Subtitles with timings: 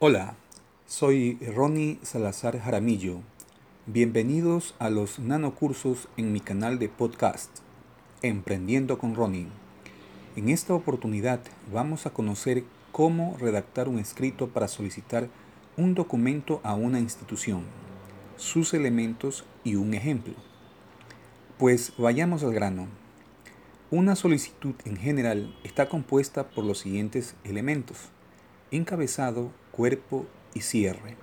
[0.00, 0.36] Hola,
[0.86, 3.18] soy Ronnie Salazar Jaramillo.
[3.86, 7.50] Bienvenidos a los nanocursos en mi canal de podcast,
[8.22, 9.48] Emprendiendo con Ronnie.
[10.36, 11.40] En esta oportunidad
[11.72, 15.28] vamos a conocer cómo redactar un escrito para solicitar
[15.76, 17.64] un documento a una institución,
[18.36, 20.34] sus elementos y un ejemplo.
[21.58, 22.86] Pues vayamos al grano.
[23.90, 27.96] Una solicitud en general está compuesta por los siguientes elementos.
[28.70, 31.14] Encabezado, cuerpo y cierre.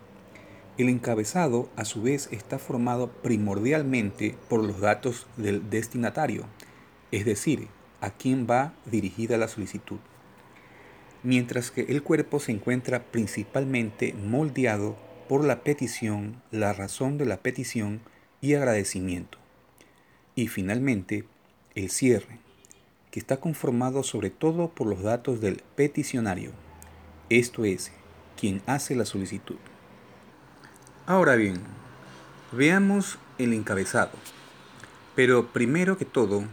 [0.77, 6.45] El encabezado a su vez está formado primordialmente por los datos del destinatario,
[7.12, 7.67] es decir,
[7.99, 9.98] a quién va dirigida la solicitud.
[11.21, 14.95] Mientras que el cuerpo se encuentra principalmente moldeado
[15.27, 17.99] por la petición, la razón de la petición
[18.40, 19.37] y agradecimiento.
[20.34, 21.26] Y finalmente,
[21.73, 22.40] el cierre,
[23.12, 26.51] que está conformado sobre todo por los datos del peticionario,
[27.29, 27.91] esto es,
[28.39, 29.57] quien hace la solicitud.
[31.07, 31.62] Ahora bien,
[32.51, 34.12] veamos el encabezado.
[35.15, 36.43] Pero primero que todo,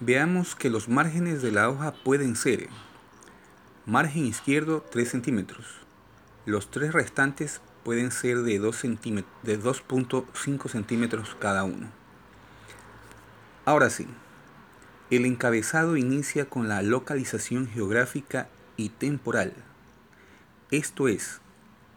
[0.00, 2.68] veamos que los márgenes de la hoja pueden ser
[3.86, 5.66] margen izquierdo 3 centímetros.
[6.46, 11.88] Los tres restantes pueden ser de 2.5 centímetros cada uno.
[13.64, 14.06] Ahora sí,
[15.10, 19.54] el encabezado inicia con la localización geográfica y temporal
[20.70, 21.40] esto es,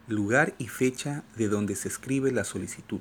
[0.07, 2.99] lugar y fecha de donde se escribe la solicitud.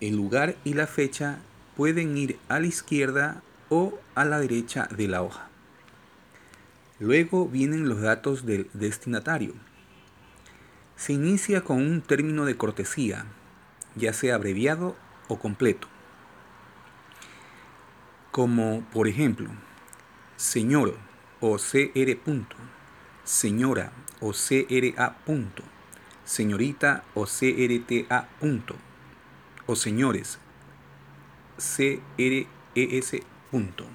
[0.00, 1.38] El lugar y la fecha
[1.76, 5.48] pueden ir a la izquierda o a la derecha de la hoja.
[6.98, 9.54] Luego vienen los datos del destinatario.
[10.96, 13.24] Se inicia con un término de cortesía,
[13.96, 14.96] ya sea abreviado
[15.28, 15.88] o completo.
[18.30, 19.50] Como por ejemplo,
[20.36, 20.96] señor
[21.40, 22.18] o cr.
[23.24, 25.62] Señora o CRA punto,
[26.24, 28.76] señorita o CRTA punto,
[29.66, 30.38] o señores
[31.56, 33.86] CRES punto.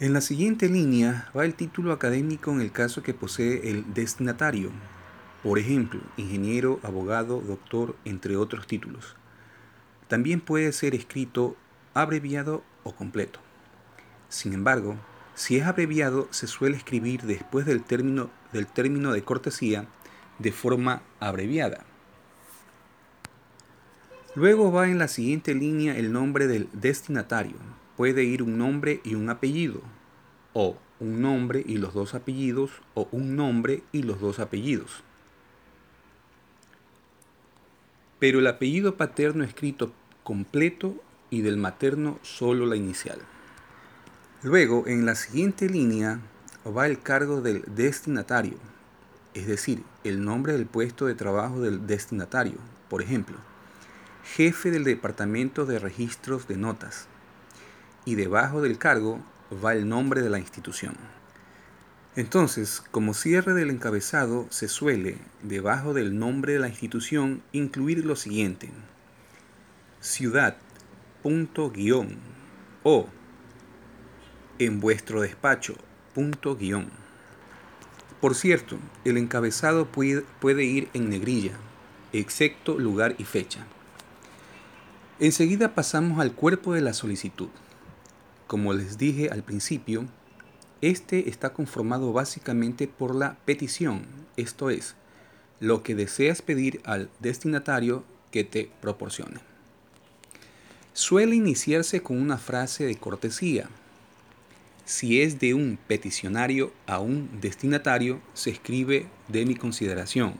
[0.00, 4.70] En la siguiente línea va el título académico en el caso que posee el destinatario,
[5.42, 9.16] por ejemplo, ingeniero, abogado, doctor, entre otros títulos.
[10.08, 11.56] También puede ser escrito
[11.94, 13.40] abreviado o completo.
[14.30, 14.96] Sin embargo,
[15.34, 19.86] si es abreviado, se suele escribir después del término, del término de cortesía
[20.38, 21.84] de forma abreviada.
[24.36, 27.56] Luego va en la siguiente línea el nombre del destinatario.
[27.96, 29.82] Puede ir un nombre y un apellido,
[30.52, 35.02] o un nombre y los dos apellidos, o un nombre y los dos apellidos.
[38.20, 39.92] Pero el apellido paterno escrito
[40.22, 40.94] completo
[41.30, 43.18] y del materno solo la inicial.
[44.42, 46.18] Luego, en la siguiente línea
[46.66, 48.56] va el cargo del destinatario,
[49.34, 52.56] es decir, el nombre del puesto de trabajo del destinatario.
[52.88, 53.36] Por ejemplo,
[54.24, 57.06] jefe del departamento de registros de notas.
[58.06, 59.20] Y debajo del cargo
[59.62, 60.94] va el nombre de la institución.
[62.16, 68.16] Entonces, como cierre del encabezado, se suele, debajo del nombre de la institución, incluir lo
[68.16, 68.70] siguiente.
[70.00, 70.56] Ciudad,
[71.22, 71.70] punto
[72.82, 73.06] o
[74.60, 75.74] en vuestro despacho.
[78.20, 81.52] Por cierto, el encabezado puede ir en negrilla,
[82.12, 83.66] excepto lugar y fecha.
[85.18, 87.48] Enseguida pasamos al cuerpo de la solicitud.
[88.46, 90.06] Como les dije al principio,
[90.82, 94.04] este está conformado básicamente por la petición,
[94.36, 94.94] esto es,
[95.58, 99.40] lo que deseas pedir al destinatario que te proporcione.
[100.92, 103.68] Suele iniciarse con una frase de cortesía,
[104.90, 110.34] si es de un peticionario a un destinatario, se escribe de mi consideración.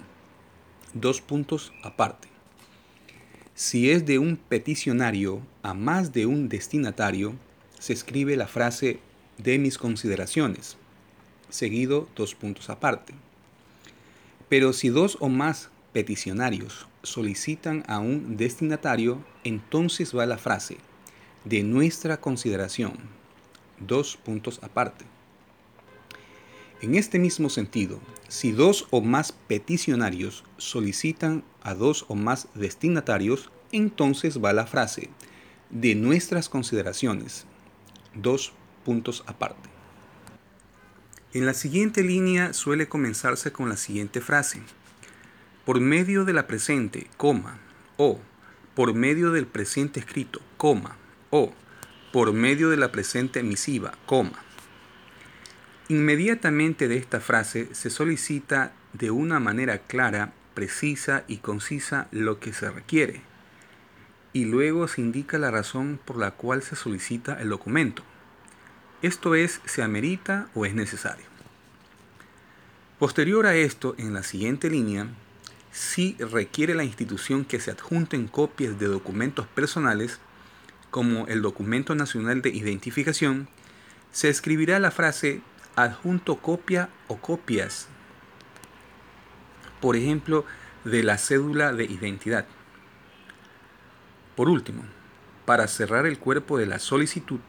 [0.93, 2.27] Dos puntos aparte.
[3.55, 7.37] Si es de un peticionario a más de un destinatario,
[7.79, 8.99] se escribe la frase
[9.39, 10.77] de mis consideraciones,
[11.49, 13.15] seguido dos puntos aparte.
[14.49, 20.79] Pero si dos o más peticionarios solicitan a un destinatario, entonces va la frase
[21.45, 23.20] de nuestra consideración,
[23.81, 25.05] dos puntos aparte.
[26.81, 33.51] En este mismo sentido, si dos o más peticionarios solicitan a dos o más destinatarios,
[33.73, 35.11] entonces va la frase
[35.69, 37.45] de nuestras consideraciones,
[38.15, 38.53] dos
[38.85, 39.69] puntos aparte.
[41.33, 44.63] En la siguiente línea suele comenzarse con la siguiente frase.
[45.65, 47.59] Por medio de la presente, coma,
[47.97, 48.19] o
[48.75, 50.97] por medio del presente escrito, coma,
[51.31, 51.53] o
[52.13, 54.43] por medio de la presente emisiva, coma.
[55.89, 62.53] Inmediatamente de esta frase se solicita de una manera clara, precisa y concisa lo que
[62.53, 63.23] se requiere.
[64.33, 68.03] Y luego se indica la razón por la cual se solicita el documento.
[69.03, 71.25] Esto es, se amerita o es necesario.
[72.99, 75.09] Posterior a esto, en la siguiente línea,
[75.73, 80.21] si requiere la institución que se adjunten copias de documentos personales,
[80.91, 83.49] como el documento nacional de identificación,
[84.13, 85.41] se escribirá la frase
[85.77, 87.89] adjunto copia o copias,
[89.81, 90.45] por ejemplo,
[90.85, 92.47] de la cédula de identidad.
[94.37, 94.83] Por último,
[95.45, 97.41] para cerrar el cuerpo de la solicitud,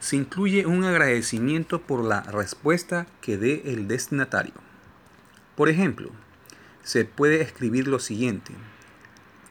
[0.00, 4.54] se incluye un agradecimiento por la respuesta que dé el destinatario.
[5.54, 6.10] Por ejemplo,
[6.82, 8.52] se puede escribir lo siguiente.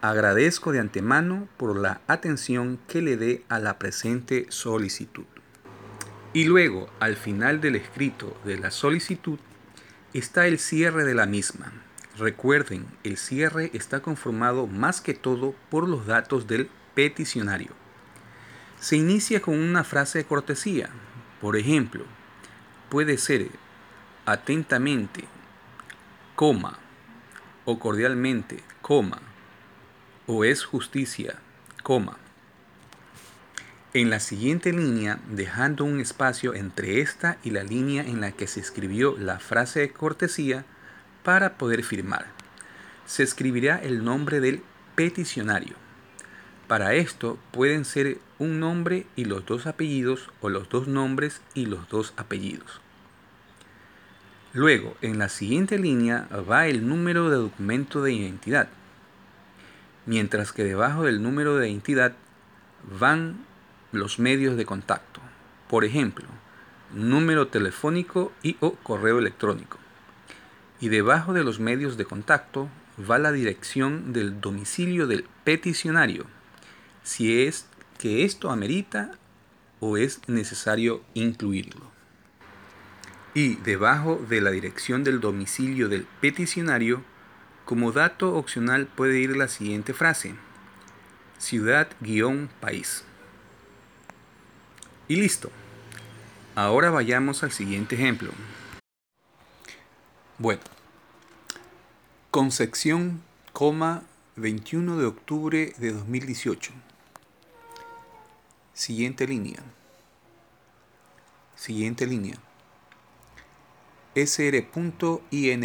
[0.06, 5.26] Agradezco de antemano por la atención que le dé a la presente solicitud.
[6.32, 9.40] Y luego, al final del escrito de la solicitud,
[10.14, 11.74] está el cierre de la misma.
[12.20, 17.72] Recuerden, el cierre está conformado más que todo por los datos del peticionario.
[18.80, 20.90] Se inicia con una frase de cortesía.
[21.42, 22.06] Por ejemplo,
[22.90, 23.50] puede ser
[24.28, 25.24] atentamente,
[26.36, 26.78] coma,
[27.66, 29.20] o cordialmente, coma,
[30.28, 31.36] o es justicia,
[31.84, 32.18] coma
[33.96, 38.46] en la siguiente línea, dejando un espacio entre esta y la línea en la que
[38.46, 40.66] se escribió la frase de cortesía
[41.24, 42.26] para poder firmar.
[43.06, 44.62] Se escribirá el nombre del
[44.96, 45.76] peticionario.
[46.68, 51.66] Para esto pueden ser un nombre y los dos apellidos o los dos nombres y
[51.66, 52.82] los dos apellidos.
[54.52, 58.68] Luego, en la siguiente línea va el número de documento de identidad,
[60.06, 62.14] mientras que debajo del número de identidad
[63.00, 63.46] van
[63.92, 65.22] los medios de contacto.
[65.70, 66.28] Por ejemplo,
[66.94, 69.80] número telefónico y o correo electrónico.
[70.80, 72.70] Y debajo de los medios de contacto
[73.00, 76.26] va la dirección del domicilio del peticionario,
[77.04, 77.68] si es
[77.98, 79.12] que esto amerita
[79.80, 81.92] o es necesario incluirlo.
[83.34, 87.04] Y debajo de la dirección del domicilio del peticionario,
[87.66, 90.36] como dato opcional puede ir la siguiente frase,
[91.38, 93.04] ciudad-país.
[95.08, 95.52] Y listo.
[96.56, 98.32] Ahora vayamos al siguiente ejemplo.
[100.38, 100.62] Bueno,
[102.36, 103.22] Concepción,
[103.54, 104.04] coma,
[104.36, 106.74] 21 de octubre de 2018.
[108.74, 109.64] Siguiente línea.
[111.56, 112.36] Siguiente línea.
[114.16, 115.64] sr.ing.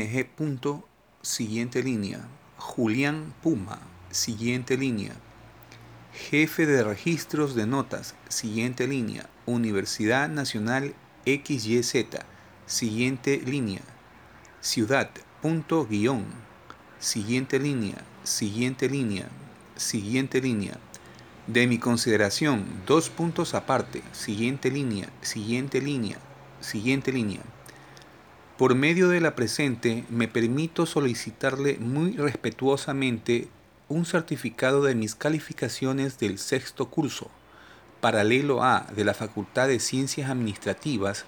[1.23, 2.27] Siguiente línea.
[2.57, 3.79] Julián Puma.
[4.11, 5.13] Siguiente línea.
[6.15, 9.29] Jefe de Registros de Notas, siguiente línea.
[9.45, 10.95] Universidad Nacional
[11.27, 12.07] XYZ,
[12.65, 13.83] siguiente línea.
[14.63, 15.11] Ciudad,
[15.43, 16.25] punto guion.
[16.99, 19.29] Siguiente línea, siguiente línea,
[19.77, 20.79] siguiente línea.
[21.47, 26.17] De mi consideración, dos puntos aparte, siguiente línea, siguiente línea,
[26.61, 27.43] siguiente línea.
[28.61, 33.49] Por medio de la presente, me permito solicitarle muy respetuosamente
[33.89, 37.31] un certificado de mis calificaciones del sexto curso,
[38.03, 41.25] paralelo A de la Facultad de Ciencias Administrativas,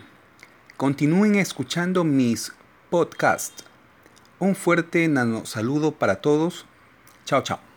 [0.77, 2.53] Continúen escuchando mis
[2.89, 3.68] podcasts.
[4.39, 6.65] Un fuerte nano saludo para todos
[7.29, 7.68] Chao, chao.